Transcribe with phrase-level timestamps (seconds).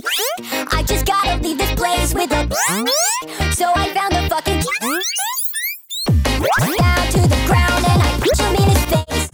[0.00, 2.48] I just gotta leave this place with a.
[3.54, 4.60] So I found a fucking.
[4.60, 4.96] Key
[6.78, 9.28] down to the ground and I push him in his face.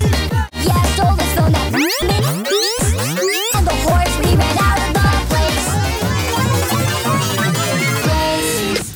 [0.65, 2.25] Yeah, I stole his phone that minute.
[3.55, 5.67] And the horse we ran out of the place.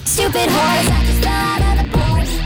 [0.07, 2.38] Stupid horse, I just out of the Porsche.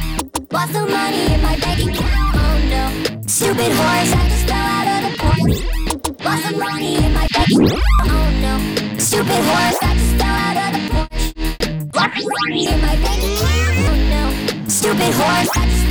[0.52, 2.36] Lost the money in my bank account.
[2.42, 2.84] Oh no.
[3.26, 5.62] Stupid horse, I just fell out of the Porsche.
[6.24, 8.11] Lost the money in my bank account.
[14.68, 15.81] Stupid horse,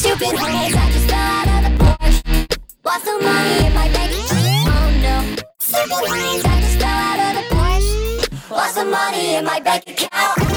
[0.00, 2.58] Stupid horse, I just fell out of the Porsche.
[2.86, 4.10] Lost some money in my bank.
[4.32, 5.36] Oh no.
[5.58, 8.50] Stupid horse, I just fell out of the Porsche.
[8.50, 10.49] Lost some money in my bank account.